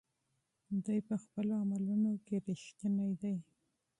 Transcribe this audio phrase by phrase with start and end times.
[0.85, 3.35] دی په خپلو عملونو کې صادق دی.